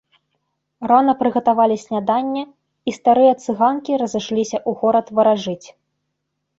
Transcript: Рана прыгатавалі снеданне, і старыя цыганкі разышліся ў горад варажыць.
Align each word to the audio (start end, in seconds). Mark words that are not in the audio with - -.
Рана 0.91 1.13
прыгатавалі 1.19 1.77
снеданне, 1.83 2.43
і 2.89 2.97
старыя 2.99 3.33
цыганкі 3.47 4.03
разышліся 4.07 4.57
ў 4.69 4.85
горад 4.85 5.17
варажыць. 5.17 5.67